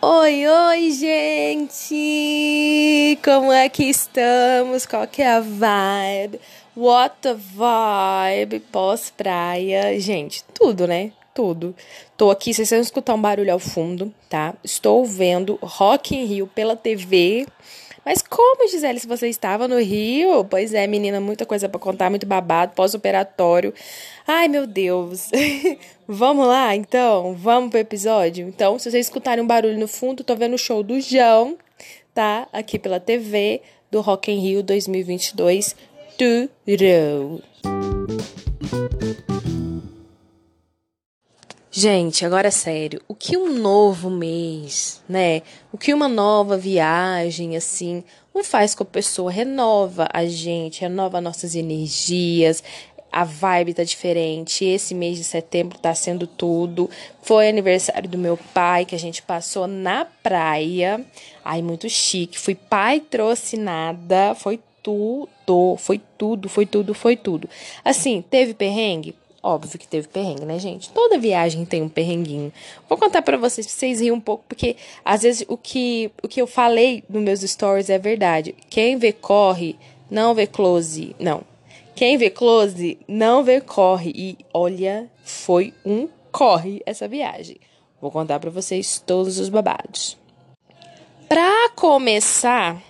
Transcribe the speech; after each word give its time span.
Oi, 0.00 0.46
oi, 0.46 0.92
gente! 0.92 1.88
Como 3.24 3.50
é 3.50 3.68
que 3.68 3.82
estamos? 3.82 4.86
Qual 4.86 5.04
que 5.08 5.22
é 5.22 5.28
a 5.28 5.40
vibe? 5.40 6.38
What 6.76 7.16
the 7.20 7.34
vibe? 7.34 8.60
Pós-praia. 8.70 9.98
Gente, 9.98 10.44
tudo, 10.54 10.86
né? 10.86 11.10
Tudo. 11.34 11.74
Tô 12.16 12.30
aqui, 12.30 12.54
vocês 12.54 12.70
vão 12.70 12.78
escutar 12.78 13.12
um 13.12 13.20
barulho 13.20 13.52
ao 13.52 13.58
fundo, 13.58 14.14
tá? 14.28 14.54
Estou 14.62 15.04
vendo 15.04 15.58
Rock 15.60 16.14
in 16.14 16.26
Rio 16.26 16.46
pela 16.46 16.76
TV. 16.76 17.44
Mas 18.04 18.22
como, 18.22 18.68
Gisele, 18.68 19.00
se 19.00 19.06
você 19.06 19.28
estava 19.28 19.68
no 19.68 19.78
Rio? 19.78 20.44
Pois 20.44 20.72
é, 20.74 20.86
menina, 20.86 21.20
muita 21.20 21.44
coisa 21.44 21.68
para 21.68 21.80
contar, 21.80 22.10
muito 22.10 22.26
babado, 22.26 22.72
pós-operatório. 22.74 23.74
Ai, 24.26 24.48
meu 24.48 24.66
Deus. 24.66 25.30
vamos 26.06 26.46
lá, 26.46 26.74
então? 26.74 27.34
Vamos 27.34 27.70
pro 27.70 27.78
episódio? 27.78 28.48
Então, 28.48 28.78
se 28.78 28.90
vocês 28.90 29.06
escutarem 29.06 29.42
um 29.42 29.46
barulho 29.46 29.78
no 29.78 29.88
fundo, 29.88 30.24
tô 30.24 30.34
vendo 30.34 30.54
o 30.54 30.58
show 30.58 30.82
do 30.82 31.00
João, 31.00 31.56
tá? 32.14 32.48
Aqui 32.52 32.78
pela 32.78 33.00
TV, 33.00 33.62
do 33.90 34.00
Rock 34.00 34.30
in 34.30 34.40
Rio 34.40 34.62
2022. 34.62 35.76
Tudo. 36.16 36.50
Gente, 41.80 42.26
agora 42.26 42.48
é 42.48 42.50
sério, 42.50 43.00
o 43.06 43.14
que 43.14 43.36
um 43.36 43.56
novo 43.56 44.10
mês, 44.10 45.00
né? 45.08 45.42
O 45.72 45.78
que 45.78 45.94
uma 45.94 46.08
nova 46.08 46.58
viagem, 46.58 47.56
assim, 47.56 48.02
não 48.34 48.42
faz 48.42 48.74
com 48.74 48.82
a 48.82 48.86
pessoa? 48.86 49.30
Renova 49.30 50.08
a 50.12 50.26
gente, 50.26 50.80
renova 50.80 51.20
nossas 51.20 51.54
energias, 51.54 52.64
a 53.12 53.22
vibe 53.22 53.74
tá 53.74 53.84
diferente. 53.84 54.64
Esse 54.64 54.92
mês 54.92 55.18
de 55.18 55.22
setembro 55.22 55.78
tá 55.78 55.94
sendo 55.94 56.26
tudo. 56.26 56.90
Foi 57.22 57.48
aniversário 57.48 58.08
do 58.08 58.18
meu 58.18 58.36
pai, 58.52 58.84
que 58.84 58.96
a 58.96 58.98
gente 58.98 59.22
passou 59.22 59.68
na 59.68 60.04
praia. 60.04 61.06
Ai, 61.44 61.62
muito 61.62 61.88
chique. 61.88 62.40
Fui 62.40 62.56
pai 62.56 62.98
trouxe 62.98 63.56
nada. 63.56 64.34
Foi 64.34 64.58
tudo, 64.82 65.76
foi 65.78 66.00
tudo, 66.18 66.48
foi 66.48 66.66
tudo, 66.66 66.92
foi 66.92 67.16
tudo. 67.16 67.48
Assim, 67.84 68.20
teve 68.20 68.52
perrengue? 68.52 69.14
Óbvio 69.42 69.78
que 69.78 69.86
teve 69.86 70.08
perrengue, 70.08 70.44
né, 70.44 70.58
gente? 70.58 70.90
Toda 70.90 71.18
viagem 71.18 71.64
tem 71.64 71.80
um 71.80 71.88
perrenguinho. 71.88 72.52
Vou 72.88 72.98
contar 72.98 73.22
para 73.22 73.36
vocês, 73.36 73.66
pra 73.66 73.76
vocês 73.76 74.00
rirem 74.00 74.12
um 74.12 74.20
pouco, 74.20 74.44
porque 74.48 74.76
às 75.04 75.22
vezes 75.22 75.44
o 75.48 75.56
que, 75.56 76.10
o 76.22 76.26
que 76.26 76.42
eu 76.42 76.46
falei 76.46 77.04
nos 77.08 77.22
meus 77.22 77.40
stories 77.40 77.88
é 77.88 77.98
verdade. 77.98 78.54
Quem 78.68 78.96
vê 78.96 79.12
corre, 79.12 79.78
não 80.10 80.34
vê 80.34 80.46
close. 80.46 81.14
Não. 81.20 81.42
Quem 81.94 82.16
vê 82.16 82.30
close, 82.30 82.98
não 83.06 83.44
vê 83.44 83.60
corre. 83.60 84.12
E 84.14 84.38
olha, 84.52 85.08
foi 85.24 85.72
um 85.84 86.08
corre 86.32 86.82
essa 86.84 87.06
viagem. 87.06 87.58
Vou 88.00 88.10
contar 88.10 88.38
para 88.40 88.50
vocês 88.50 89.02
todos 89.04 89.38
os 89.38 89.48
babados. 89.48 90.16
Pra 91.28 91.70
começar, 91.76 92.82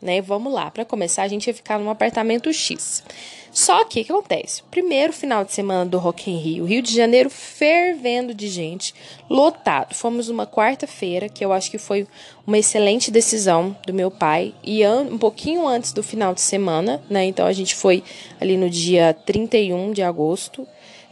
né? 0.00 0.20
Vamos 0.20 0.52
lá, 0.52 0.70
para 0.70 0.84
começar, 0.84 1.22
a 1.22 1.28
gente 1.28 1.46
ia 1.46 1.54
ficar 1.54 1.78
num 1.78 1.90
apartamento 1.90 2.52
X. 2.52 3.02
Só 3.50 3.84
que 3.84 4.02
o 4.02 4.04
que 4.04 4.12
acontece? 4.12 4.62
Primeiro 4.70 5.14
final 5.14 5.42
de 5.42 5.52
semana 5.52 5.86
do 5.86 5.96
Rock 5.96 6.30
in 6.30 6.36
Rio, 6.36 6.66
Rio 6.66 6.82
de 6.82 6.94
Janeiro 6.94 7.30
fervendo 7.30 8.34
de 8.34 8.48
gente, 8.48 8.94
lotado. 9.30 9.94
Fomos 9.94 10.28
uma 10.28 10.46
quarta-feira, 10.46 11.26
que 11.26 11.42
eu 11.42 11.54
acho 11.54 11.70
que 11.70 11.78
foi 11.78 12.06
uma 12.46 12.58
excelente 12.58 13.10
decisão 13.10 13.74
do 13.86 13.94
meu 13.94 14.10
pai, 14.10 14.52
e 14.62 14.86
um 14.86 15.16
pouquinho 15.16 15.66
antes 15.66 15.94
do 15.94 16.02
final 16.02 16.34
de 16.34 16.42
semana, 16.42 17.02
né? 17.08 17.24
Então 17.24 17.46
a 17.46 17.52
gente 17.52 17.74
foi 17.74 18.04
ali 18.38 18.58
no 18.58 18.68
dia 18.68 19.16
31 19.24 19.92
de 19.92 20.02
agosto, 20.02 20.68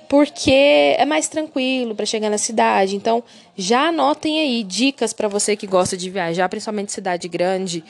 porque 0.07 0.95
é 0.98 1.05
mais 1.05 1.29
tranquilo 1.29 1.95
para 1.95 2.05
chegar 2.05 2.31
na 2.31 2.39
cidade. 2.39 2.95
Então, 2.95 3.25
já 3.57 3.89
anotem 3.89 4.39
aí 4.39 4.63
dicas 4.63 5.13
para 5.13 5.29
você 5.29 5.57
que 5.57 5.67
gosta 5.67 5.97
de 5.97 6.11
viajar, 6.11 6.48
principalmente 6.48 6.93
cidade 6.93 7.27
grande, 7.27 7.83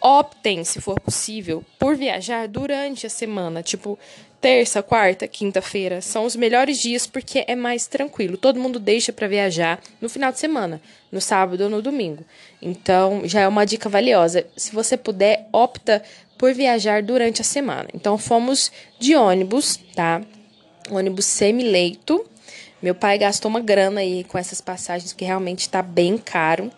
optem, 0.00 0.64
se 0.64 0.80
for 0.80 0.98
possível, 1.00 1.64
por 1.78 1.96
viajar 1.96 2.48
durante 2.48 3.06
a 3.06 3.10
semana, 3.10 3.62
tipo 3.62 3.98
terça, 4.40 4.82
quarta, 4.82 5.28
quinta-feira, 5.28 6.00
são 6.00 6.24
os 6.24 6.34
melhores 6.34 6.78
dias 6.78 7.06
porque 7.06 7.44
é 7.46 7.54
mais 7.54 7.86
tranquilo. 7.86 8.38
Todo 8.38 8.58
mundo 8.58 8.80
deixa 8.80 9.12
para 9.12 9.28
viajar 9.28 9.78
no 10.00 10.08
final 10.08 10.32
de 10.32 10.38
semana, 10.38 10.80
no 11.12 11.20
sábado 11.20 11.64
ou 11.64 11.70
no 11.70 11.82
domingo. 11.82 12.24
Então, 12.62 13.22
já 13.24 13.40
é 13.42 13.48
uma 13.48 13.66
dica 13.66 13.88
valiosa. 13.88 14.46
Se 14.56 14.72
você 14.72 14.96
puder, 14.96 15.46
opta 15.52 16.02
por 16.38 16.54
viajar 16.54 17.02
durante 17.02 17.42
a 17.42 17.44
semana. 17.44 17.88
Então, 17.92 18.16
fomos 18.16 18.72
de 18.98 19.14
ônibus, 19.14 19.78
tá? 19.94 20.22
Ônibus 20.90 21.26
semi-leito. 21.26 22.24
Meu 22.80 22.94
pai 22.94 23.18
gastou 23.18 23.50
uma 23.50 23.60
grana 23.60 24.00
aí 24.00 24.24
com 24.24 24.38
essas 24.38 24.62
passagens, 24.62 25.12
que 25.12 25.24
realmente 25.24 25.60
está 25.60 25.82
bem 25.82 26.16
caro. 26.16 26.70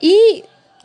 E 0.00 0.42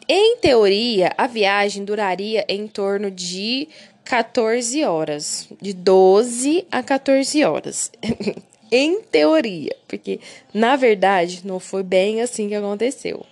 em 0.08 0.38
teoria, 0.38 1.12
a 1.18 1.28
viagem 1.28 1.84
duraria 1.84 2.46
em 2.48 2.68
torno 2.68 3.10
de 3.10 3.68
14 4.04 4.84
horas, 4.84 5.50
de 5.62 5.74
12 5.74 6.66
a 6.72 6.84
14 6.84 7.44
horas. 7.44 7.92
em 8.72 9.02
teoria, 9.02 9.76
porque 9.88 10.20
na 10.54 10.76
verdade 10.76 11.42
não 11.46 11.60
foi 11.60 11.84
bem 11.84 12.22
assim 12.22 12.48
que 12.48 12.56
aconteceu. 12.56 13.26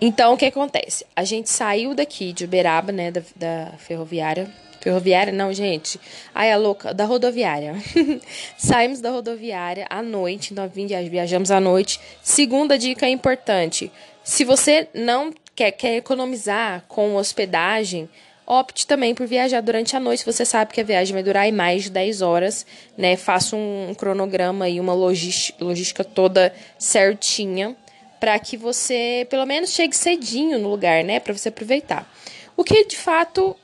Então, 0.00 0.34
o 0.34 0.36
que 0.36 0.46
acontece? 0.46 1.04
A 1.14 1.24
gente 1.24 1.50
saiu 1.50 1.92
daqui 1.92 2.32
de 2.32 2.44
Uberaba, 2.44 2.92
né, 2.92 3.10
da, 3.10 3.22
da 3.34 3.72
ferroviária. 3.78 4.48
Ferroviária, 4.80 5.32
não, 5.32 5.52
gente. 5.52 5.98
Ai, 6.32 6.52
a 6.52 6.56
louca, 6.56 6.94
da 6.94 7.04
rodoviária. 7.04 7.74
Saímos 8.56 9.00
da 9.00 9.10
rodoviária 9.10 9.86
à 9.90 10.00
noite, 10.00 10.52
então 10.52 10.68
viajamos 10.68 11.50
à 11.50 11.58
noite. 11.58 12.00
Segunda 12.22 12.78
dica 12.78 13.08
importante: 13.08 13.90
se 14.22 14.44
você 14.44 14.88
não 14.94 15.32
quer, 15.58 15.72
quer 15.72 15.96
economizar 15.96 16.84
com 16.86 17.16
hospedagem, 17.16 18.08
opte 18.46 18.86
também 18.86 19.12
por 19.12 19.26
viajar 19.26 19.60
durante 19.60 19.96
a 19.96 20.00
noite. 20.00 20.24
Você 20.24 20.44
sabe 20.44 20.72
que 20.72 20.80
a 20.80 20.84
viagem 20.84 21.12
vai 21.12 21.22
durar 21.22 21.50
mais 21.50 21.84
de 21.84 21.90
10 21.90 22.22
horas, 22.22 22.64
né? 22.96 23.16
Faça 23.16 23.56
um, 23.56 23.92
cronograma 23.96 24.68
e 24.68 24.78
uma 24.78 24.94
logística, 24.94 26.04
toda 26.04 26.54
certinha 26.78 27.76
para 28.20 28.38
que 28.38 28.56
você, 28.56 29.26
pelo 29.30 29.46
menos, 29.46 29.70
chegue 29.70 29.96
cedinho 29.96 30.58
no 30.58 30.68
lugar, 30.68 31.02
né? 31.02 31.18
Para 31.18 31.36
você 31.36 31.48
aproveitar. 31.48 32.08
O 32.56 32.62
que 32.62 32.84
de 32.84 32.96
fato 32.96 33.56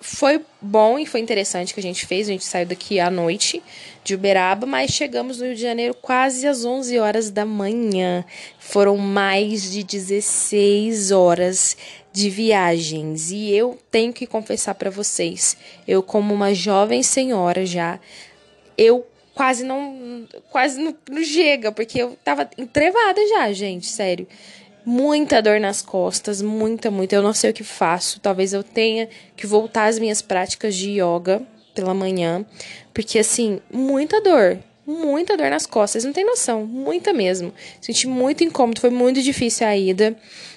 foi 0.00 0.40
bom 0.62 0.98
e 0.98 1.04
foi 1.04 1.20
interessante 1.20 1.74
que 1.74 1.80
a 1.80 1.82
gente 1.82 2.06
fez. 2.06 2.26
A 2.26 2.32
gente 2.32 2.44
saiu 2.44 2.66
daqui 2.66 2.98
à 2.98 3.10
noite 3.10 3.62
de 4.02 4.14
Uberaba, 4.14 4.66
mas 4.66 4.90
chegamos 4.90 5.38
no 5.38 5.44
Rio 5.44 5.54
de 5.54 5.60
Janeiro 5.60 5.94
quase 5.94 6.46
às 6.46 6.64
11 6.64 6.98
horas 6.98 7.30
da 7.30 7.44
manhã. 7.44 8.24
Foram 8.58 8.96
mais 8.96 9.70
de 9.70 9.84
16 9.84 11.10
horas 11.10 11.76
de 12.12 12.30
viagens 12.30 13.30
e 13.30 13.50
eu 13.52 13.78
tenho 13.90 14.12
que 14.12 14.26
confessar 14.26 14.74
para 14.74 14.90
vocês, 14.90 15.56
eu 15.86 16.02
como 16.02 16.34
uma 16.34 16.52
jovem 16.52 17.04
senhora 17.04 17.64
já, 17.64 18.00
eu 18.76 19.06
quase 19.32 19.62
não 19.62 20.26
quase 20.50 20.80
não, 20.80 20.92
não 21.08 21.22
chega, 21.22 21.70
porque 21.70 22.02
eu 22.02 22.18
tava 22.24 22.50
entrevada 22.58 23.20
já, 23.28 23.52
gente, 23.52 23.86
sério 23.86 24.26
muita 24.84 25.40
dor 25.40 25.60
nas 25.60 25.82
costas, 25.82 26.42
muita, 26.42 26.90
muita. 26.90 27.16
Eu 27.16 27.22
não 27.22 27.32
sei 27.32 27.50
o 27.50 27.54
que 27.54 27.64
faço. 27.64 28.20
Talvez 28.20 28.52
eu 28.52 28.62
tenha 28.62 29.08
que 29.36 29.46
voltar 29.46 29.86
às 29.86 29.98
minhas 29.98 30.22
práticas 30.22 30.74
de 30.74 31.00
yoga 31.00 31.42
pela 31.74 31.94
manhã, 31.94 32.44
porque 32.92 33.18
assim, 33.18 33.60
muita 33.72 34.20
dor, 34.20 34.58
muita 34.86 35.36
dor 35.36 35.50
nas 35.50 35.66
costas, 35.66 36.04
não 36.04 36.12
tem 36.12 36.24
noção, 36.24 36.66
muita 36.66 37.12
mesmo. 37.12 37.52
Senti 37.80 38.06
muito 38.06 38.42
incômodo, 38.42 38.80
foi 38.80 38.90
muito 38.90 39.22
difícil 39.22 39.66
a 39.66 39.76
ida. 39.76 40.16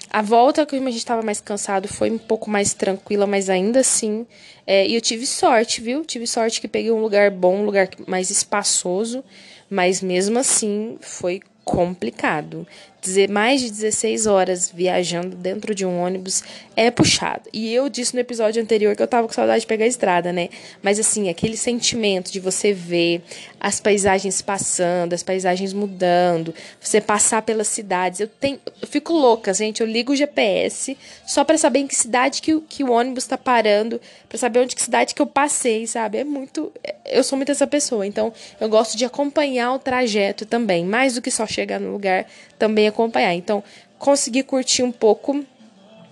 A 0.09 0.21
volta, 0.21 0.65
como 0.65 0.87
a 0.87 0.91
gente 0.91 0.99
estava 0.99 1.23
mais 1.23 1.41
cansado, 1.41 1.87
foi 1.87 2.11
um 2.11 2.19
pouco 2.19 2.49
mais 2.49 2.73
tranquila, 2.73 3.25
mas 3.25 3.49
ainda 3.49 3.79
assim. 3.79 4.27
É, 4.65 4.87
e 4.87 4.95
eu 4.95 5.01
tive 5.01 5.25
sorte, 5.25 5.81
viu? 5.81 6.05
Tive 6.05 6.27
sorte 6.27 6.61
que 6.61 6.67
peguei 6.67 6.91
um 6.91 7.01
lugar 7.01 7.31
bom, 7.31 7.57
um 7.57 7.65
lugar 7.65 7.89
mais 8.07 8.29
espaçoso, 8.29 9.23
mas 9.69 10.01
mesmo 10.01 10.37
assim 10.37 10.97
foi 11.01 11.41
complicado. 11.65 12.67
Dizer 13.03 13.29
mais 13.29 13.59
de 13.59 13.69
16 13.69 14.27
horas 14.27 14.71
viajando 14.73 15.35
dentro 15.35 15.75
de 15.75 15.85
um 15.85 16.01
ônibus 16.01 16.41
é 16.73 16.89
puxado. 16.89 17.49
E 17.51 17.73
eu 17.73 17.89
disse 17.89 18.13
no 18.13 18.21
episódio 18.21 18.63
anterior 18.63 18.95
que 18.95 19.03
eu 19.03 19.07
tava 19.07 19.27
com 19.27 19.33
saudade 19.33 19.59
de 19.59 19.67
pegar 19.67 19.83
a 19.83 19.89
estrada, 19.89 20.31
né? 20.31 20.47
Mas 20.81 20.97
assim, 20.97 21.27
aquele 21.27 21.57
sentimento 21.57 22.31
de 22.31 22.39
você 22.39 22.71
ver 22.71 23.21
as 23.59 23.81
paisagens 23.81 24.41
passando, 24.41 25.11
as 25.11 25.21
paisagens 25.21 25.73
mudando, 25.73 26.55
você 26.79 27.01
passar 27.01 27.41
pelas 27.41 27.67
cidades. 27.67 28.21
Eu 28.21 28.27
tenho, 28.27 28.57
eu 28.81 28.87
fico 28.87 29.11
louca, 29.11 29.53
gente. 29.53 29.81
Eu 29.81 29.87
ligo 29.87 30.13
o 30.13 30.15
GPS 30.15 30.97
só 31.27 31.43
para 31.43 31.57
saber 31.57 31.79
em 31.79 31.87
que 31.87 31.95
cidade 31.95 32.41
que, 32.41 32.57
que 32.61 32.85
o 32.85 32.91
ônibus 32.91 33.25
tá 33.25 33.37
parando, 33.37 33.99
para 34.29 34.37
saber 34.37 34.59
onde 34.59 34.75
que 34.75 34.81
cidade 34.81 35.13
que 35.13 35.21
eu 35.21 35.27
passei, 35.27 35.85
sabe? 35.87 36.19
É 36.19 36.23
muito, 36.23 36.71
eu 37.05 37.23
sou 37.23 37.37
muito 37.37 37.51
essa 37.51 37.67
pessoa. 37.67 38.07
Então, 38.07 38.31
eu 38.61 38.69
gosto 38.69 38.97
de 38.97 39.03
acompanhar 39.03 39.73
o 39.73 39.79
trajeto 39.79 40.45
também, 40.45 40.85
mais 40.85 41.15
do 41.15 41.21
que 41.21 41.29
só 41.29 41.45
chegar 41.45 41.79
no 41.79 41.91
lugar, 41.91 42.25
também 42.63 42.87
acompanhar. 42.87 43.33
Então, 43.33 43.61
consegui 43.99 44.41
curtir 44.41 44.83
um 44.83 44.91
pouco 44.91 45.43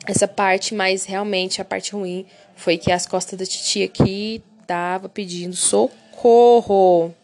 essa 0.05 0.27
parte, 0.27 0.75
mas 0.75 1.05
realmente 1.05 1.61
a 1.61 1.65
parte 1.65 1.93
ruim 1.93 2.25
foi 2.57 2.77
que 2.77 2.91
as 2.91 3.05
costas 3.05 3.39
da 3.39 3.45
titia 3.45 3.85
aqui 3.85 4.43
tava 4.67 5.07
pedindo 5.07 5.55
socorro. 5.55 7.15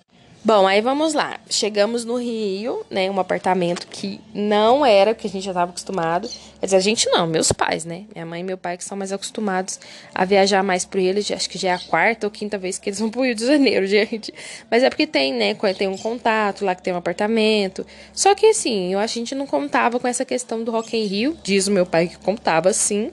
Bom, 0.47 0.65
aí 0.65 0.79
vamos 0.79 1.13
lá. 1.13 1.37
Chegamos 1.49 2.05
no 2.05 2.15
Rio, 2.15 2.85
né? 2.89 3.11
Um 3.11 3.19
apartamento 3.19 3.85
que 3.85 4.21
não 4.33 4.85
era 4.85 5.11
o 5.11 5.15
que 5.15 5.27
a 5.27 5.29
gente 5.29 5.43
já 5.43 5.51
estava 5.51 5.71
acostumado. 5.71 6.29
Quer 6.61 6.67
dizer, 6.67 6.77
a 6.77 6.79
gente 6.79 7.09
não, 7.09 7.27
meus 7.27 7.51
pais, 7.51 7.83
né? 7.83 8.05
Minha 8.15 8.25
mãe 8.25 8.39
e 8.39 8.43
meu 8.45 8.57
pai 8.57 8.77
que 8.77 8.85
são 8.85 8.97
mais 8.97 9.11
acostumados 9.11 9.77
a 10.15 10.23
viajar 10.23 10.63
mais 10.63 10.85
pro 10.85 11.01
Rio. 11.01 11.09
Eles, 11.09 11.29
acho 11.29 11.49
que 11.49 11.57
já 11.57 11.71
é 11.71 11.73
a 11.73 11.79
quarta 11.79 12.27
ou 12.27 12.31
quinta 12.31 12.57
vez 12.57 12.79
que 12.79 12.87
eles 12.87 12.97
vão 12.97 13.09
pro 13.09 13.23
Rio 13.25 13.35
de 13.35 13.45
Janeiro, 13.45 13.85
gente. 13.87 14.33
Mas 14.71 14.83
é 14.83 14.89
porque 14.89 15.05
tem, 15.05 15.33
né? 15.33 15.53
Tem 15.77 15.89
um 15.89 15.97
contato 15.97 16.63
lá 16.63 16.73
que 16.73 16.81
tem 16.81 16.93
um 16.93 16.97
apartamento. 16.97 17.85
Só 18.13 18.33
que 18.33 18.45
assim, 18.45 18.93
eu 18.93 18.99
acho 18.99 19.15
que 19.15 19.19
a 19.19 19.23
gente 19.23 19.35
não 19.35 19.45
contava 19.45 19.99
com 19.99 20.07
essa 20.07 20.23
questão 20.23 20.63
do 20.63 20.71
Rock 20.71 20.95
in 20.95 21.07
Rio. 21.07 21.37
Diz 21.43 21.67
o 21.67 21.71
meu 21.71 21.85
pai 21.85 22.07
que 22.07 22.17
contava 22.19 22.71
sim. 22.71 23.11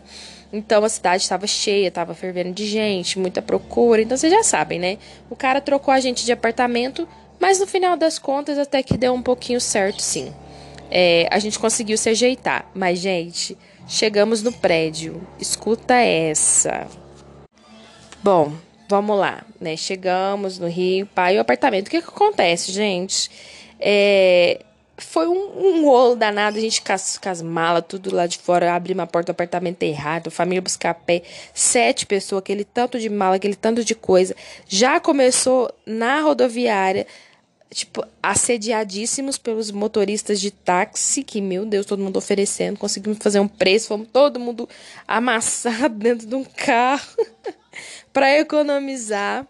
Então 0.52 0.84
a 0.84 0.88
cidade 0.88 1.24
estava 1.24 1.48
cheia, 1.48 1.88
estava 1.88 2.14
fervendo 2.14 2.52
de 2.52 2.64
gente, 2.64 3.18
muita 3.18 3.42
procura. 3.42 4.00
Então 4.00 4.16
vocês 4.16 4.32
já 4.32 4.44
sabem, 4.44 4.78
né? 4.78 4.98
O 5.28 5.34
cara 5.34 5.60
trocou 5.60 5.92
a 5.92 5.98
gente 5.98 6.24
de 6.24 6.30
apartamento 6.30 7.08
mas 7.44 7.60
no 7.60 7.66
final 7.66 7.94
das 7.94 8.18
contas, 8.18 8.56
até 8.56 8.82
que 8.82 8.96
deu 8.96 9.12
um 9.12 9.20
pouquinho 9.20 9.60
certo, 9.60 10.00
sim. 10.00 10.32
É, 10.90 11.28
a 11.30 11.38
gente 11.38 11.58
conseguiu 11.58 11.98
se 11.98 12.08
ajeitar. 12.08 12.64
Mas, 12.72 12.98
gente, 13.00 13.54
chegamos 13.86 14.42
no 14.42 14.50
prédio. 14.50 15.20
Escuta 15.38 15.92
essa. 15.92 16.86
Bom, 18.22 18.54
vamos 18.88 19.18
lá, 19.18 19.44
né? 19.60 19.76
Chegamos 19.76 20.58
no 20.58 20.66
Rio, 20.66 21.04
pai, 21.14 21.36
o 21.36 21.40
apartamento. 21.42 21.88
O 21.88 21.90
que, 21.90 22.00
que 22.00 22.08
acontece, 22.08 22.72
gente? 22.72 23.30
É, 23.78 24.64
foi 24.96 25.28
um, 25.28 25.82
um 25.82 25.84
rolo 25.84 26.16
danado, 26.16 26.56
a 26.56 26.60
gente 26.62 26.80
com 26.80 26.94
as, 26.94 27.18
com 27.18 27.28
as 27.28 27.42
malas, 27.42 27.84
tudo 27.86 28.14
lá 28.14 28.26
de 28.26 28.38
fora, 28.38 28.74
abrir 28.74 28.94
uma 28.94 29.06
porta 29.06 29.26
do 29.26 29.36
apartamento 29.36 29.82
errado, 29.82 30.30
família 30.30 30.62
buscar 30.62 30.94
pé, 30.94 31.22
sete 31.52 32.06
pessoas, 32.06 32.38
aquele 32.38 32.64
tanto 32.64 32.98
de 32.98 33.10
mala, 33.10 33.36
aquele 33.36 33.54
tanto 33.54 33.84
de 33.84 33.94
coisa. 33.94 34.34
Já 34.66 34.98
começou 34.98 35.70
na 35.84 36.20
rodoviária, 36.20 37.06
tipo, 37.72 38.04
assediadíssimos 38.22 39.38
pelos 39.38 39.70
motoristas 39.70 40.40
de 40.40 40.50
táxi, 40.50 41.22
que, 41.22 41.40
meu 41.40 41.66
Deus, 41.66 41.86
todo 41.86 42.02
mundo 42.02 42.16
oferecendo, 42.16 42.78
conseguimos 42.78 43.18
fazer 43.18 43.40
um 43.40 43.48
preço, 43.48 43.88
fomos 43.88 44.08
todo 44.12 44.38
mundo 44.38 44.68
amassado 45.06 45.94
dentro 45.98 46.26
de 46.26 46.34
um 46.34 46.44
carro 46.44 47.16
para 48.12 48.38
economizar. 48.38 49.46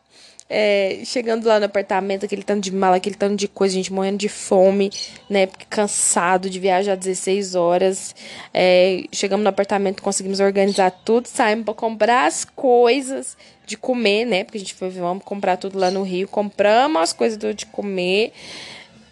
É, 0.48 1.00
chegando 1.06 1.46
lá 1.46 1.58
no 1.58 1.64
apartamento, 1.64 2.26
aquele 2.26 2.42
tanto 2.42 2.60
de 2.60 2.72
mala, 2.72 2.96
aquele 2.96 3.16
tanto 3.16 3.34
de 3.34 3.48
coisa, 3.48 3.74
gente 3.74 3.92
morrendo 3.92 4.18
de 4.18 4.28
fome, 4.28 4.90
né? 5.28 5.48
Cansado 5.70 6.50
de 6.50 6.60
viajar 6.60 6.96
16 6.96 7.54
horas. 7.54 8.14
É, 8.52 9.04
chegamos 9.10 9.42
no 9.42 9.48
apartamento, 9.48 10.02
conseguimos 10.02 10.40
organizar 10.40 10.90
tudo, 10.90 11.28
saímos 11.28 11.64
para 11.64 11.74
comprar 11.74 12.26
as 12.26 12.44
coisas 12.44 13.36
de 13.66 13.76
comer, 13.76 14.26
né? 14.26 14.44
Porque 14.44 14.58
a 14.58 14.60
gente 14.60 14.74
foi, 14.74 14.90
vamos 14.90 15.24
comprar 15.24 15.56
tudo 15.56 15.78
lá 15.78 15.90
no 15.90 16.02
Rio. 16.02 16.28
Compramos 16.28 17.00
as 17.02 17.12
coisas 17.12 17.38
de 17.54 17.64
comer. 17.66 18.32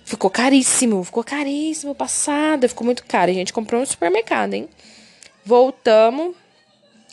Ficou 0.04 0.28
caríssimo, 0.28 1.02
ficou 1.02 1.24
caríssimo, 1.24 1.94
passada, 1.94 2.68
ficou 2.68 2.84
muito 2.84 3.04
caro. 3.06 3.30
A 3.30 3.34
gente 3.34 3.52
comprou 3.52 3.80
no 3.80 3.86
supermercado, 3.86 4.52
hein? 4.52 4.68
Voltamos 5.44 6.36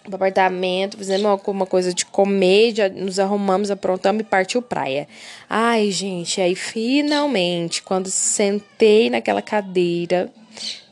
pro 0.10 0.16
apartamento, 0.16 0.98
fizemos 0.98 1.26
alguma 1.26 1.66
coisa 1.66 1.94
de 1.94 2.06
comer, 2.06 2.76
já 2.76 2.90
nos 2.90 3.20
arrumamos, 3.20 3.72
aprontamos 3.72 4.22
e 4.22 4.26
partiu 4.26 4.62
praia. 4.62 5.08
Ai, 5.50 5.92
gente, 5.92 6.42
aí 6.42 6.56
finalmente, 6.56 7.82
quando 7.82 8.10
sentei 8.10 9.10
naquela 9.10 9.42
cadeira, 9.42 10.30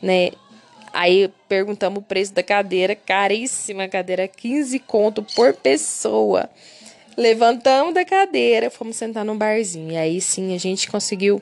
né? 0.01 0.31
Aí 0.93 1.29
perguntamos 1.47 1.99
o 1.99 2.01
preço 2.01 2.33
da 2.33 2.41
cadeira, 2.41 2.95
caríssima 2.95 3.87
cadeira, 3.87 4.27
15 4.27 4.79
conto 4.79 5.21
por 5.35 5.53
pessoa. 5.53 6.49
Levantamos 7.15 7.93
da 7.93 8.05
cadeira, 8.05 8.69
fomos 8.69 8.95
sentar 8.95 9.25
num 9.25 9.37
barzinho. 9.37 9.91
E 9.91 9.97
aí 9.97 10.21
sim 10.21 10.55
a 10.55 10.57
gente 10.57 10.89
conseguiu 10.89 11.41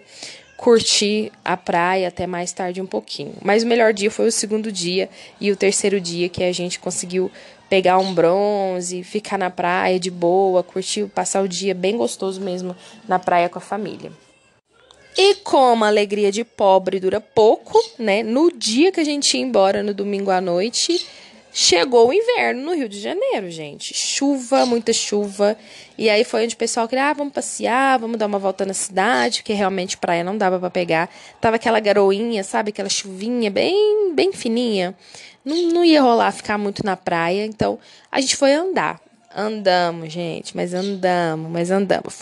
curtir 0.57 1.31
a 1.43 1.57
praia 1.57 2.07
até 2.07 2.25
mais 2.25 2.51
tarde 2.51 2.81
um 2.81 2.85
pouquinho. 2.85 3.33
Mas 3.41 3.63
o 3.63 3.67
melhor 3.67 3.93
dia 3.93 4.09
foi 4.09 4.27
o 4.27 4.31
segundo 4.31 4.71
dia 4.71 5.09
e 5.39 5.51
o 5.51 5.55
terceiro 5.55 5.99
dia 5.99 6.29
que 6.29 6.43
a 6.43 6.51
gente 6.51 6.79
conseguiu 6.79 7.31
pegar 7.69 7.97
um 7.97 8.13
bronze, 8.13 9.03
ficar 9.03 9.37
na 9.37 9.49
praia 9.49 9.99
de 9.99 10.11
boa, 10.11 10.63
curtir, 10.63 11.07
passar 11.07 11.43
o 11.43 11.47
dia 11.47 11.73
bem 11.73 11.97
gostoso 11.97 12.39
mesmo 12.41 12.75
na 13.07 13.19
praia 13.19 13.49
com 13.49 13.59
a 13.59 13.61
família. 13.61 14.11
E 15.17 15.35
como 15.35 15.85
a 15.85 15.87
alegria 15.87 16.31
de 16.31 16.43
pobre 16.43 16.99
dura 16.99 17.21
pouco, 17.21 17.79
né? 17.97 18.21
No 18.21 18.51
dia 18.51 18.91
que 18.91 18.99
a 18.99 19.03
gente 19.03 19.37
ia 19.37 19.43
embora, 19.43 19.81
no 19.81 19.93
domingo 19.93 20.29
à 20.29 20.41
noite, 20.41 21.07
chegou 21.53 22.09
o 22.09 22.13
inverno 22.13 22.63
no 22.63 22.75
Rio 22.75 22.89
de 22.89 22.99
Janeiro, 22.99 23.49
gente. 23.49 23.93
Chuva, 23.93 24.65
muita 24.65 24.91
chuva. 24.91 25.57
E 25.97 26.09
aí 26.09 26.25
foi 26.25 26.43
onde 26.43 26.55
o 26.55 26.57
pessoal 26.57 26.85
queria, 26.85 27.11
ah, 27.11 27.13
vamos 27.13 27.33
passear, 27.33 27.97
vamos 27.97 28.17
dar 28.17 28.25
uma 28.25 28.37
volta 28.37 28.65
na 28.65 28.73
cidade, 28.73 29.39
porque 29.39 29.53
realmente 29.53 29.97
praia 29.97 30.21
não 30.21 30.37
dava 30.37 30.59
para 30.59 30.69
pegar. 30.69 31.09
Tava 31.39 31.55
aquela 31.55 31.79
garoinha, 31.79 32.43
sabe? 32.43 32.71
Aquela 32.71 32.89
chuvinha 32.89 33.49
bem, 33.49 34.13
bem 34.13 34.33
fininha. 34.33 34.93
Não, 35.45 35.55
não 35.69 35.85
ia 35.85 36.01
rolar 36.01 36.31
ficar 36.31 36.57
muito 36.57 36.83
na 36.83 36.97
praia, 36.97 37.45
então 37.45 37.79
a 38.11 38.19
gente 38.19 38.35
foi 38.35 38.53
andar. 38.53 38.99
Andamos, 39.33 40.11
gente, 40.11 40.55
mas 40.55 40.73
andamos, 40.73 41.51
mas 41.51 41.69
andamos. 41.69 42.13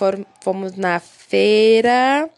fomos 0.41 0.75
na 0.75 0.99
feira 0.99 2.29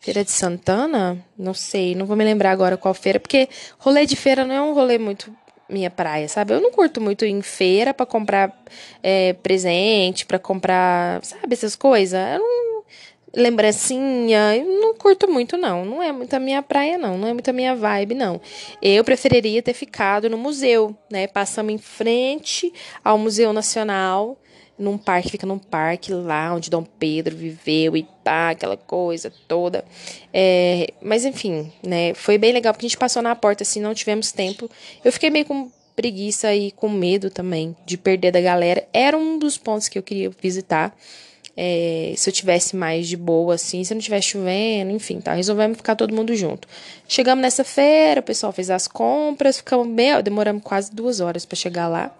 Feira 0.00 0.24
de 0.24 0.30
Santana? 0.30 1.18
Não 1.36 1.52
sei, 1.52 1.94
não 1.94 2.06
vou 2.06 2.16
me 2.16 2.24
lembrar 2.24 2.52
agora 2.52 2.76
qual 2.76 2.94
feira, 2.94 3.18
porque 3.20 3.48
rolê 3.78 4.06
de 4.06 4.16
feira 4.16 4.44
não 4.44 4.54
é 4.54 4.62
um 4.62 4.72
rolê 4.72 4.96
muito 4.96 5.30
minha 5.68 5.90
praia, 5.90 6.28
sabe? 6.28 6.54
Eu 6.54 6.60
não 6.60 6.70
curto 6.70 7.00
muito 7.00 7.24
ir 7.26 7.30
em 7.30 7.42
feira 7.42 7.92
para 7.92 8.06
comprar 8.06 8.58
é, 9.02 9.34
presente, 9.34 10.24
para 10.24 10.38
comprar, 10.38 11.22
sabe, 11.24 11.52
essas 11.52 11.76
coisas. 11.76 12.18
Eu 12.18 12.38
não, 12.38 12.67
lembrancinha, 13.34 14.56
eu 14.56 14.80
não 14.80 14.94
curto 14.94 15.28
muito, 15.28 15.56
não. 15.56 15.84
Não 15.84 16.02
é 16.02 16.12
muito 16.12 16.34
a 16.34 16.38
minha 16.38 16.62
praia, 16.62 16.98
não. 16.98 17.18
Não 17.18 17.28
é 17.28 17.32
muito 17.32 17.48
a 17.48 17.52
minha 17.52 17.74
vibe, 17.74 18.14
não. 18.14 18.40
Eu 18.80 19.04
preferiria 19.04 19.62
ter 19.62 19.74
ficado 19.74 20.28
no 20.28 20.38
museu, 20.38 20.96
né? 21.10 21.26
Passamos 21.26 21.72
em 21.72 21.78
frente 21.78 22.72
ao 23.04 23.18
Museu 23.18 23.52
Nacional 23.52 24.38
num 24.78 24.96
parque, 24.96 25.30
fica 25.30 25.46
num 25.46 25.58
parque 25.58 26.12
lá 26.12 26.54
onde 26.54 26.70
Dom 26.70 26.84
Pedro 26.84 27.36
viveu 27.36 27.96
e 27.96 28.06
pá, 28.22 28.50
aquela 28.50 28.76
coisa 28.76 29.32
toda. 29.48 29.84
É, 30.32 30.92
mas 31.02 31.24
enfim, 31.24 31.72
né? 31.84 32.14
Foi 32.14 32.38
bem 32.38 32.52
legal 32.52 32.72
porque 32.72 32.86
a 32.86 32.88
gente 32.88 32.98
passou 32.98 33.20
na 33.20 33.34
porta 33.34 33.64
assim, 33.64 33.80
não 33.80 33.92
tivemos 33.92 34.30
tempo. 34.30 34.70
Eu 35.04 35.12
fiquei 35.12 35.30
meio 35.30 35.44
com 35.44 35.68
preguiça 35.96 36.54
e 36.54 36.70
com 36.70 36.88
medo 36.88 37.28
também 37.28 37.76
de 37.84 37.98
perder 37.98 38.30
da 38.30 38.40
galera. 38.40 38.86
Era 38.92 39.18
um 39.18 39.36
dos 39.36 39.58
pontos 39.58 39.88
que 39.88 39.98
eu 39.98 40.02
queria 40.02 40.30
visitar. 40.30 40.96
É, 41.60 42.14
se 42.16 42.30
eu 42.30 42.32
tivesse 42.32 42.76
mais 42.76 43.08
de 43.08 43.16
boa, 43.16 43.56
assim, 43.56 43.82
se 43.82 43.92
não 43.92 44.00
tivesse 44.00 44.28
chovendo, 44.28 44.92
enfim, 44.92 45.20
tá? 45.20 45.34
Resolvemos 45.34 45.76
ficar 45.76 45.96
todo 45.96 46.14
mundo 46.14 46.32
junto. 46.36 46.68
Chegamos 47.08 47.42
nessa 47.42 47.64
feira, 47.64 48.20
o 48.20 48.22
pessoal 48.22 48.52
fez 48.52 48.70
as 48.70 48.86
compras, 48.86 49.56
ficamos 49.56 49.88
bem, 49.88 50.22
demoramos 50.22 50.62
quase 50.62 50.94
duas 50.94 51.18
horas 51.18 51.44
para 51.44 51.56
chegar 51.56 51.88
lá. 51.88 52.14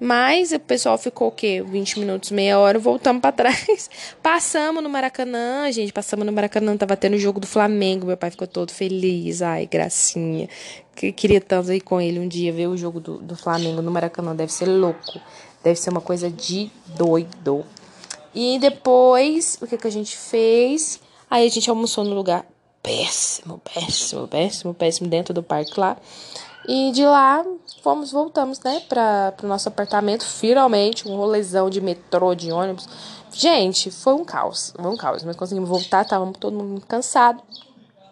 Mas 0.00 0.50
o 0.50 0.58
pessoal 0.58 0.98
ficou 0.98 1.28
o 1.28 1.30
quê? 1.30 1.62
20 1.62 2.00
minutos, 2.00 2.32
meia 2.32 2.58
hora, 2.58 2.80
voltamos 2.80 3.22
para 3.22 3.30
trás. 3.30 3.88
Passamos 4.20 4.82
no 4.82 4.90
Maracanã, 4.90 5.70
gente, 5.70 5.92
passamos 5.92 6.26
no 6.26 6.32
Maracanã, 6.32 6.76
tava 6.76 6.96
tendo 6.96 7.14
o 7.14 7.18
jogo 7.18 7.38
do 7.38 7.46
Flamengo, 7.46 8.06
meu 8.06 8.16
pai 8.16 8.30
ficou 8.30 8.46
todo 8.48 8.72
feliz, 8.72 9.40
ai, 9.40 9.66
gracinha. 9.66 10.48
Que, 10.96 11.12
queria 11.12 11.40
tanto 11.40 11.72
ir 11.72 11.80
com 11.80 12.00
ele 12.00 12.18
um 12.18 12.26
dia 12.26 12.52
ver 12.52 12.66
o 12.66 12.76
jogo 12.76 12.98
do, 12.98 13.18
do 13.18 13.36
Flamengo 13.36 13.80
no 13.82 13.90
Maracanã, 13.92 14.34
deve 14.34 14.52
ser 14.52 14.66
louco. 14.66 15.20
Deve 15.62 15.78
ser 15.78 15.90
uma 15.90 16.00
coisa 16.00 16.28
de 16.28 16.70
doido. 16.96 17.64
E 18.40 18.56
depois, 18.60 19.58
o 19.60 19.66
que, 19.66 19.76
que 19.76 19.88
a 19.88 19.90
gente 19.90 20.16
fez? 20.16 21.00
Aí 21.28 21.44
a 21.44 21.50
gente 21.50 21.68
almoçou 21.68 22.04
no 22.04 22.14
lugar 22.14 22.46
péssimo, 22.80 23.60
péssimo, 23.74 24.28
péssimo, 24.28 24.72
péssimo, 24.72 25.08
dentro 25.08 25.34
do 25.34 25.42
parque 25.42 25.72
lá. 25.80 25.96
E 26.68 26.92
de 26.92 27.04
lá 27.04 27.44
fomos, 27.82 28.12
voltamos, 28.12 28.60
né, 28.60 28.80
para 28.88 29.34
o 29.42 29.46
nosso 29.48 29.66
apartamento, 29.68 30.24
finalmente, 30.24 31.08
um 31.08 31.16
rolezão 31.16 31.68
de 31.68 31.80
metrô, 31.80 32.32
de 32.32 32.52
ônibus. 32.52 32.88
Gente, 33.32 33.90
foi 33.90 34.14
um 34.14 34.24
caos, 34.24 34.72
foi 34.80 34.88
um 34.88 34.96
caos, 34.96 35.24
mas 35.24 35.34
conseguimos 35.34 35.68
voltar, 35.68 36.02
estávamos 36.02 36.38
todo 36.38 36.54
mundo 36.54 36.80
cansado. 36.86 37.42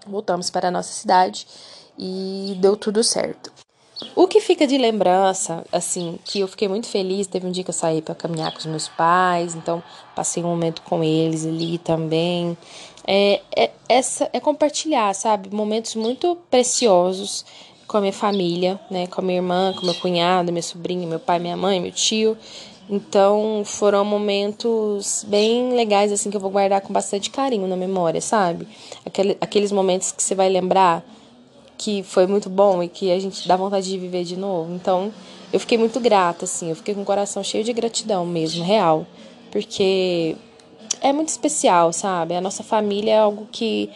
Voltamos 0.09 0.50
para 0.50 0.66
a 0.66 0.71
nossa 0.73 0.92
cidade 0.92 1.47
e 1.97 2.59
deu 2.61 2.76
tudo 2.76 3.04
certo. 3.04 3.52
O 4.14 4.26
que 4.26 4.40
fica 4.40 4.66
de 4.66 4.76
lembrança, 4.76 5.64
assim, 5.72 6.18
que 6.24 6.40
eu 6.40 6.48
fiquei 6.48 6.68
muito 6.68 6.86
feliz, 6.86 7.26
teve 7.26 7.46
um 7.46 7.50
dia 7.50 7.64
que 7.64 7.70
eu 7.70 7.74
saí 7.74 8.02
para 8.02 8.14
caminhar 8.14 8.52
com 8.52 8.58
os 8.58 8.66
meus 8.66 8.88
pais, 8.88 9.54
então 9.54 9.82
passei 10.14 10.42
um 10.42 10.48
momento 10.48 10.82
com 10.82 11.02
eles 11.02 11.46
ali 11.46 11.78
também. 11.78 12.56
É, 13.06 13.40
é, 13.56 13.70
essa, 13.88 14.28
é 14.32 14.40
compartilhar, 14.40 15.14
sabe? 15.14 15.54
Momentos 15.54 15.94
muito 15.94 16.36
preciosos 16.50 17.44
com 17.86 17.96
a 17.96 18.00
minha 18.00 18.12
família, 18.12 18.78
né? 18.90 19.06
Com 19.06 19.20
a 19.20 19.24
minha 19.24 19.38
irmã, 19.38 19.72
com 19.72 19.86
meu 19.86 19.94
cunhado, 19.94 20.52
minha 20.52 20.62
sobrinha, 20.62 21.06
meu 21.06 21.20
pai, 21.20 21.38
minha 21.38 21.56
mãe, 21.56 21.80
meu 21.80 21.92
tio. 21.92 22.36
Então 22.88 23.62
foram 23.64 24.04
momentos 24.04 25.24
bem 25.26 25.74
legais, 25.74 26.12
assim, 26.12 26.30
que 26.30 26.36
eu 26.36 26.40
vou 26.40 26.50
guardar 26.50 26.80
com 26.82 26.92
bastante 26.92 27.30
carinho 27.30 27.66
na 27.66 27.76
memória, 27.76 28.20
sabe? 28.20 28.68
Aquele, 29.04 29.38
aqueles 29.40 29.72
momentos 29.72 30.12
que 30.12 30.22
você 30.22 30.34
vai 30.34 30.48
lembrar 30.48 31.02
que 31.76 32.02
foi 32.02 32.26
muito 32.26 32.49
bom 32.49 32.83
e 32.83 32.88
que 32.88 33.11
a 33.11 33.18
gente 33.18 33.47
dá 33.47 33.56
vontade 33.56 33.88
de 33.88 33.99
viver 33.99 34.25
de 34.25 34.37
novo. 34.37 34.75
Então 34.75 35.12
eu 35.52 35.61
fiquei 35.61 35.78
muito 35.78 36.00
grata, 36.00 36.45
assim, 36.45 36.71
eu 36.71 36.76
fiquei 36.76 36.95
com 36.95 37.02
o 37.02 37.04
coração 37.04 37.42
cheio 37.42 37.64
de 37.64 37.73
gratidão 37.73 38.26
mesmo, 38.26 38.64
real. 38.64 39.06
Porque 39.50 40.37
é 41.00 41.12
muito 41.12 41.28
especial, 41.28 41.92
sabe? 41.92 42.35
A 42.35 42.40
nossa 42.40 42.62
família 42.62 43.12
é 43.12 43.18
algo 43.18 43.47
que 43.50 43.90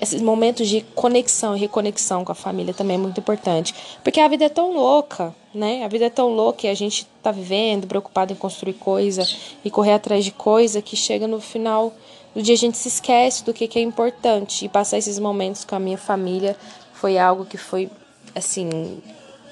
esses 0.00 0.22
momentos 0.22 0.68
de 0.68 0.80
conexão 0.94 1.54
e 1.54 1.60
reconexão 1.60 2.24
com 2.24 2.32
a 2.32 2.34
família 2.34 2.72
também 2.72 2.96
é 2.96 2.98
muito 2.98 3.20
importante. 3.20 3.74
Porque 4.02 4.18
a 4.18 4.28
vida 4.28 4.46
é 4.46 4.48
tão 4.48 4.72
louca, 4.72 5.34
né? 5.54 5.84
A 5.84 5.88
vida 5.88 6.06
é 6.06 6.10
tão 6.10 6.34
louca 6.34 6.66
e 6.66 6.70
a 6.70 6.74
gente 6.74 7.06
tá 7.22 7.30
vivendo, 7.30 7.86
preocupado 7.86 8.32
em 8.32 8.36
construir 8.36 8.74
coisa 8.74 9.26
e 9.64 9.70
correr 9.70 9.92
atrás 9.92 10.24
de 10.24 10.30
coisa 10.30 10.80
que 10.80 10.96
chega 10.96 11.26
no 11.26 11.40
final 11.40 11.92
do 12.34 12.42
dia 12.42 12.54
a 12.54 12.58
gente 12.58 12.78
se 12.78 12.88
esquece 12.88 13.44
do 13.44 13.52
que, 13.52 13.66
que 13.66 13.78
é 13.78 13.82
importante. 13.82 14.64
E 14.64 14.68
passar 14.68 14.98
esses 14.98 15.18
momentos 15.18 15.64
com 15.64 15.74
a 15.74 15.80
minha 15.80 15.98
família 15.98 16.56
foi 17.00 17.18
algo 17.18 17.46
que 17.46 17.56
foi, 17.56 17.90
assim, 18.34 19.00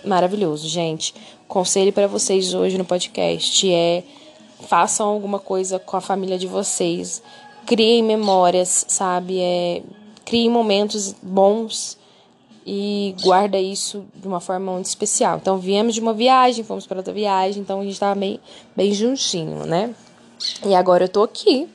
maravilhoso, 0.04 0.68
gente. 0.68 1.14
Conselho 1.48 1.92
para 1.94 2.06
vocês 2.06 2.52
hoje 2.52 2.76
no 2.76 2.84
podcast 2.84 3.72
é 3.72 4.04
façam 4.68 5.08
alguma 5.08 5.38
coisa 5.38 5.78
com 5.78 5.96
a 5.96 6.00
família 6.00 6.38
de 6.38 6.46
vocês. 6.46 7.22
Criem 7.64 8.02
memórias, 8.02 8.84
sabe? 8.88 9.40
É, 9.40 9.82
crie 10.26 10.50
momentos 10.50 11.14
bons 11.22 11.96
e 12.66 13.16
guarda 13.22 13.58
isso 13.58 14.04
de 14.14 14.28
uma 14.28 14.40
forma 14.40 14.72
muito 14.72 14.86
especial. 14.86 15.38
Então, 15.38 15.56
viemos 15.56 15.94
de 15.94 16.02
uma 16.02 16.12
viagem, 16.12 16.62
fomos 16.62 16.86
para 16.86 16.98
outra 16.98 17.14
viagem, 17.14 17.62
então 17.62 17.80
a 17.80 17.82
gente 17.82 17.94
estava 17.94 18.14
bem, 18.14 18.38
bem 18.76 18.92
juntinho, 18.92 19.64
né? 19.64 19.94
E 20.66 20.74
agora 20.74 21.04
eu 21.04 21.08
tô 21.08 21.22
aqui, 21.22 21.66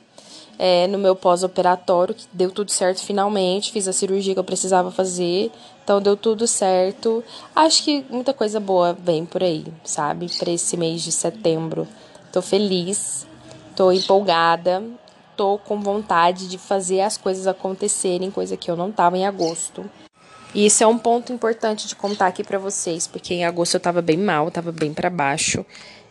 é, 0.58 0.86
no 0.86 0.98
meu 0.98 1.14
pós-operatório, 1.16 2.14
que 2.14 2.26
deu 2.32 2.50
tudo 2.50 2.70
certo 2.70 3.02
finalmente, 3.04 3.72
fiz 3.72 3.88
a 3.88 3.92
cirurgia 3.92 4.34
que 4.34 4.40
eu 4.40 4.44
precisava 4.44 4.90
fazer, 4.90 5.50
então 5.82 6.00
deu 6.00 6.16
tudo 6.16 6.46
certo. 6.46 7.22
Acho 7.54 7.82
que 7.84 8.04
muita 8.08 8.32
coisa 8.32 8.60
boa 8.60 8.92
vem 8.92 9.24
por 9.24 9.42
aí, 9.42 9.66
sabe? 9.84 10.30
Para 10.38 10.50
esse 10.50 10.76
mês 10.76 11.02
de 11.02 11.12
setembro. 11.12 11.86
Tô 12.32 12.42
feliz, 12.42 13.26
tô 13.76 13.92
empolgada 13.92 14.82
tô 15.36 15.58
com 15.58 15.80
vontade 15.80 16.48
de 16.48 16.58
fazer 16.58 17.00
as 17.00 17.16
coisas 17.16 17.46
acontecerem, 17.46 18.30
coisa 18.30 18.56
que 18.56 18.70
eu 18.70 18.76
não 18.76 18.90
tava 18.90 19.16
em 19.18 19.26
agosto. 19.26 19.84
E 20.54 20.66
isso 20.66 20.84
é 20.84 20.86
um 20.86 20.98
ponto 20.98 21.32
importante 21.32 21.88
de 21.88 21.96
contar 21.96 22.28
aqui 22.28 22.44
para 22.44 22.58
vocês, 22.58 23.06
porque 23.06 23.34
em 23.34 23.44
agosto 23.44 23.74
eu 23.74 23.80
tava 23.80 24.00
bem 24.00 24.16
mal, 24.16 24.50
tava 24.50 24.70
bem 24.70 24.94
para 24.94 25.10
baixo. 25.10 25.66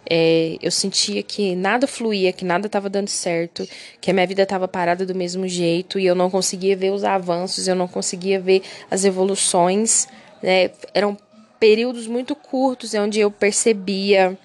É, 0.09 0.57
eu 0.61 0.69
sentia 0.69 1.23
que 1.23 1.55
nada 1.55 1.87
fluía, 1.87 2.33
que 2.33 2.43
nada 2.43 2.67
estava 2.67 2.89
dando 2.89 3.07
certo, 3.07 3.67
que 4.01 4.11
a 4.11 4.13
minha 4.13 4.27
vida 4.27 4.43
estava 4.43 4.67
parada 4.67 5.05
do 5.05 5.15
mesmo 5.15 5.47
jeito 5.47 5.97
e 5.97 6.05
eu 6.05 6.15
não 6.15 6.29
conseguia 6.29 6.75
ver 6.75 6.91
os 6.91 7.03
avanços, 7.03 7.67
eu 7.67 7.75
não 7.75 7.87
conseguia 7.87 8.39
ver 8.39 8.61
as 8.91 9.05
evoluções. 9.05 10.07
Né? 10.41 10.71
Eram 10.93 11.17
períodos 11.59 12.07
muito 12.07 12.35
curtos 12.35 12.93
onde 12.93 13.19
eu 13.19 13.31
percebia 13.31 14.37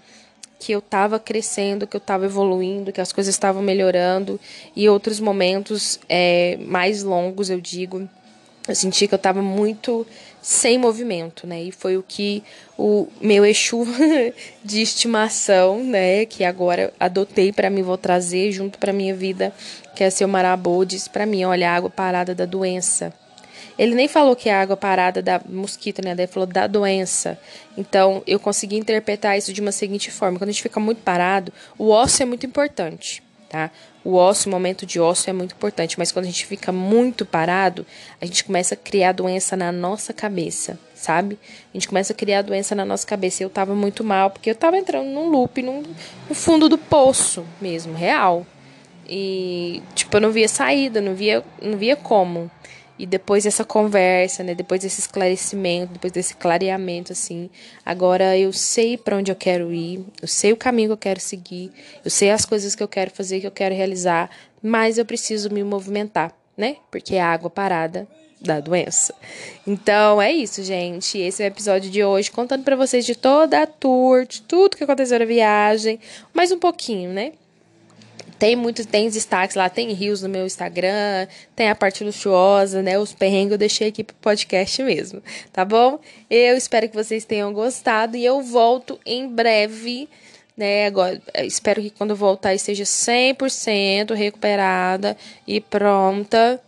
que 0.59 0.73
eu 0.73 0.81
estava 0.81 1.19
crescendo, 1.19 1.87
que 1.87 1.97
eu 1.97 2.01
estava 2.01 2.27
evoluindo, 2.27 2.93
que 2.93 3.01
as 3.01 3.13
coisas 3.13 3.35
estavam 3.35 3.63
melhorando, 3.63 4.41
e 4.75 4.89
outros 4.89 5.21
momentos 5.21 6.01
é, 6.09 6.59
mais 6.61 7.03
longos, 7.03 7.49
eu 7.49 7.61
digo, 7.61 8.09
eu 8.67 8.75
senti 8.75 9.07
que 9.07 9.15
eu 9.15 9.17
estava 9.19 9.41
muito 9.41 10.07
sem 10.41 10.79
movimento, 10.79 11.47
né? 11.47 11.63
E 11.63 11.73
foi 11.73 11.97
o 11.97 12.03
que 12.03 12.43
o 12.77 13.09
meu 13.21 13.45
Exu 13.45 13.85
de 14.65 14.81
estimação, 14.81 15.83
né, 15.83 16.25
que 16.25 16.45
agora 16.45 16.93
adotei 16.99 17.53
para 17.53 17.69
mim, 17.69 17.83
vou 17.83 17.99
trazer 17.99 18.53
junto 18.53 18.79
para 18.79 18.93
minha 18.93 19.15
vida, 19.15 19.53
que 19.95 20.05
é 20.05 20.11
seu 20.11 20.29
Marabô, 20.29 20.85
disse 20.85 21.11
para 21.11 21.27
mim, 21.27 21.45
olha, 21.45 21.71
a 21.71 21.75
água 21.75 21.91
parada 21.91 22.35
da 22.35 22.45
doença. 22.45 23.13
Ele 23.79 23.95
nem 23.95 24.09
falou 24.09 24.35
que 24.35 24.49
é 24.49 24.55
água 24.55 24.77
parada 24.77 25.23
da 25.23 25.41
mosquito, 25.49 26.03
né? 26.05 26.11
Ele 26.11 26.27
falou 26.27 26.47
da 26.47 26.67
doença. 26.67 27.39
Então, 27.77 28.23
eu 28.27 28.41
consegui 28.41 28.77
interpretar 28.77 29.39
isso 29.39 29.53
de 29.53 29.61
uma 29.61 29.71
seguinte 29.71 30.11
forma: 30.11 30.37
quando 30.37 30.49
a 30.49 30.53
gente 30.53 30.63
fica 30.63 30.81
muito 30.81 31.01
parado, 31.03 31.53
o 31.79 31.91
osso 31.91 32.21
é 32.21 32.27
muito 32.27 32.45
importante, 32.45 33.23
tá? 33.49 33.71
O 34.09 34.15
osso, 34.15 34.49
o 34.49 34.51
momento 34.51 34.87
de 34.87 34.99
osso 34.99 35.29
é 35.29 35.35
muito 35.35 35.55
importante, 35.55 35.99
mas 35.99 36.11
quando 36.11 36.25
a 36.25 36.29
gente 36.29 36.47
fica 36.47 36.73
muito 36.73 37.27
parado, 37.27 37.85
a 38.19 38.25
gente 38.25 38.43
começa 38.43 38.73
a 38.73 38.77
criar 38.77 39.13
doença 39.13 39.55
na 39.55 39.71
nossa 39.71 40.15
cabeça, 40.15 40.81
sabe? 40.95 41.39
A 41.75 41.77
gente 41.77 41.87
começa 41.87 42.15
a 42.15 42.17
criar 42.17 42.41
doença 42.41 42.75
na 42.75 42.87
nossa 42.87 43.07
cabeça. 43.07 43.43
Eu 43.43 43.51
tava 43.51 43.75
muito 43.75 44.03
mal, 44.03 44.31
porque 44.31 44.49
eu 44.49 44.55
tava 44.55 44.79
entrando 44.79 45.11
num 45.11 45.29
loop, 45.29 45.61
num, 45.61 45.83
no 46.27 46.35
fundo 46.35 46.71
do 46.71 46.79
poço 46.79 47.45
mesmo, 47.61 47.93
real. 47.93 48.47
E, 49.07 49.83
tipo, 49.95 50.17
eu 50.17 50.23
não 50.23 50.31
via 50.31 50.49
saída, 50.49 51.03
não 51.03 51.15
via, 51.15 51.45
não 51.61 51.77
via 51.77 51.95
como. 51.95 52.51
E 52.99 53.07
depois 53.07 53.45
dessa 53.45 53.65
conversa, 53.65 54.43
né, 54.43 54.55
depois 54.55 54.81
desse 54.81 55.01
esclarecimento, 55.01 55.93
depois 55.93 56.13
desse 56.13 56.35
clareamento 56.35 57.13
assim, 57.13 57.49
agora 57.87 58.37
eu 58.37 58.53
sei 58.53 58.97
para 58.97 59.17
onde 59.17 59.31
eu 59.31 59.37
quero 59.37 59.73
ir, 59.73 60.05
eu 60.21 60.27
sei 60.27 60.53
o 60.53 60.57
caminho 60.57 60.89
que 60.89 60.93
eu 60.95 60.99
quero 60.99 61.21
seguir, 61.21 61.71
eu 62.05 62.11
sei 62.11 62.31
as 62.31 62.45
coisas 62.45 62.75
que 62.75 62.83
eu 62.83 62.89
quero 62.89 63.11
fazer, 63.11 63.41
que 63.41 63.47
eu 63.47 63.53
quero 63.53 63.75
realizar, 63.75 64.29
mas 64.63 64.99
eu 64.99 65.05
preciso 65.05 65.49
me 65.51 65.63
movimentar, 65.63 66.35
né? 66.57 66.77
Porque 66.91 67.15
é 67.15 67.21
a 67.21 67.33
água 67.33 67.49
parada 67.49 68.09
da 68.41 68.61
doença. 68.61 69.15
Então 69.67 70.21
é 70.21 70.33
isso, 70.33 70.63
gente. 70.63 71.19
Esse 71.19 71.43
é 71.43 71.47
o 71.47 71.49
episódio 71.49 71.91
de 71.91 72.05
hoje, 72.05 72.31
contando 72.31 72.65
para 72.65 72.77
vocês 72.77 73.05
de 73.05 73.15
toda 73.15 73.63
a 73.63 73.67
tour, 73.67 74.27
de 74.27 74.43
tudo 74.43 74.77
que 74.77 74.85
aconteceu 74.85 75.19
na 75.19 75.25
viagem, 75.25 76.01
mais 76.33 76.51
um 76.53 76.59
pouquinho, 76.59 77.13
né? 77.13 77.33
Tem 78.39 78.55
muitos, 78.55 78.87
tem 78.87 79.09
destaques 79.09 79.57
lá, 79.57 79.69
tem 79.69 79.93
rios 79.93 80.23
no 80.23 80.29
meu 80.29 80.47
Instagram, 80.47 81.27
tem 81.57 81.69
a 81.69 81.75
parte 81.75 82.05
luxuosa, 82.05 82.83
né? 82.83 82.99
Os 82.99 83.13
perrengues 83.13 83.53
eu 83.53 83.59
deixei 83.59 83.89
aqui 83.89 84.05
pro 84.05 84.15
podcast 84.17 84.83
mesmo, 84.83 85.23
tá 85.53 85.65
bom? 85.65 85.99
Eu 86.31 86.57
espero 86.57 86.89
que 86.89 86.95
vocês 86.95 87.25
tenham 87.25 87.53
gostado 87.53 88.17
e 88.17 88.25
eu 88.25 88.41
volto 88.41 88.99
em 89.05 89.27
breve, 89.29 90.09
né? 90.57 90.87
Agora, 90.87 91.21
espero 91.43 91.83
que 91.83 91.91
quando 91.91 92.15
voltar 92.15 92.55
esteja 92.55 92.85
100% 92.85 94.15
recuperada 94.15 95.17
e 95.47 95.61
pronta 95.61 96.61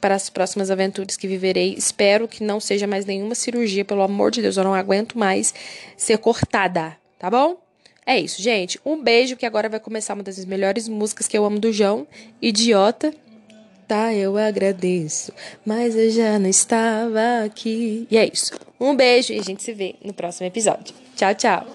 para 0.00 0.14
as 0.14 0.30
próximas 0.30 0.70
aventuras 0.70 1.16
que 1.16 1.26
viverei. 1.26 1.74
Espero 1.76 2.28
que 2.28 2.44
não 2.44 2.60
seja 2.60 2.86
mais 2.86 3.04
nenhuma 3.04 3.34
cirurgia, 3.34 3.84
pelo 3.84 4.02
amor 4.02 4.30
de 4.30 4.40
Deus, 4.40 4.56
eu 4.56 4.62
não 4.62 4.74
aguento 4.74 5.18
mais 5.18 5.52
ser 5.96 6.18
cortada, 6.18 6.96
tá 7.18 7.28
bom? 7.28 7.67
É 8.08 8.18
isso, 8.18 8.40
gente. 8.40 8.80
Um 8.86 9.02
beijo, 9.02 9.36
que 9.36 9.44
agora 9.44 9.68
vai 9.68 9.78
começar 9.78 10.14
uma 10.14 10.22
das 10.22 10.42
melhores 10.46 10.88
músicas 10.88 11.28
que 11.28 11.36
eu 11.36 11.44
amo 11.44 11.58
do 11.58 11.70
João, 11.70 12.06
Idiota. 12.40 13.12
Tá, 13.86 14.14
eu 14.14 14.38
agradeço, 14.38 15.30
mas 15.62 15.94
eu 15.94 16.10
já 16.10 16.38
não 16.38 16.48
estava 16.48 17.44
aqui. 17.44 18.06
E 18.10 18.16
é 18.16 18.26
isso. 18.26 18.52
Um 18.80 18.96
beijo 18.96 19.34
e 19.34 19.38
a 19.38 19.42
gente 19.42 19.62
se 19.62 19.74
vê 19.74 19.94
no 20.02 20.14
próximo 20.14 20.46
episódio. 20.46 20.94
Tchau, 21.14 21.34
tchau. 21.34 21.66